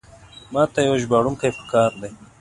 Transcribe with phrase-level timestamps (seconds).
[0.53, 2.07] ماته یو ژباړونکی پکار ده.